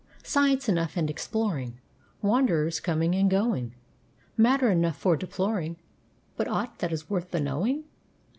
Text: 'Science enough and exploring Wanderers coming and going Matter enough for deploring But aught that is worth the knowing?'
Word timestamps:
'Science 0.23 0.67
enough 0.67 0.97
and 0.97 1.11
exploring 1.11 1.77
Wanderers 2.23 2.79
coming 2.79 3.13
and 3.13 3.29
going 3.29 3.75
Matter 4.35 4.71
enough 4.71 4.97
for 4.97 5.15
deploring 5.15 5.77
But 6.35 6.47
aught 6.47 6.79
that 6.79 6.91
is 6.91 7.07
worth 7.07 7.29
the 7.29 7.39
knowing?' 7.39 7.83